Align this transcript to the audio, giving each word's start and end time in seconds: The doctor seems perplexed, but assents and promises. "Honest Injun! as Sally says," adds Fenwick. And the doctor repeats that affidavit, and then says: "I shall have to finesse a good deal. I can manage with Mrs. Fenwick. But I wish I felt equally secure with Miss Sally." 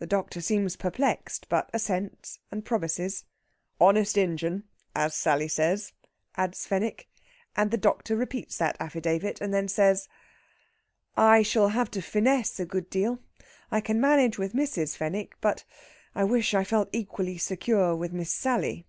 The 0.00 0.06
doctor 0.06 0.42
seems 0.42 0.76
perplexed, 0.76 1.46
but 1.48 1.70
assents 1.72 2.40
and 2.50 2.62
promises. 2.62 3.24
"Honest 3.80 4.18
Injun! 4.18 4.64
as 4.94 5.14
Sally 5.14 5.48
says," 5.48 5.94
adds 6.36 6.66
Fenwick. 6.66 7.08
And 7.56 7.70
the 7.70 7.78
doctor 7.78 8.16
repeats 8.16 8.58
that 8.58 8.76
affidavit, 8.78 9.40
and 9.40 9.54
then 9.54 9.66
says: 9.66 10.10
"I 11.16 11.40
shall 11.40 11.68
have 11.68 11.90
to 11.92 12.02
finesse 12.02 12.60
a 12.60 12.66
good 12.66 12.90
deal. 12.90 13.20
I 13.70 13.80
can 13.80 13.98
manage 13.98 14.36
with 14.36 14.52
Mrs. 14.52 14.94
Fenwick. 14.94 15.34
But 15.40 15.64
I 16.14 16.22
wish 16.24 16.52
I 16.52 16.62
felt 16.62 16.90
equally 16.92 17.38
secure 17.38 17.96
with 17.96 18.12
Miss 18.12 18.30
Sally." 18.30 18.84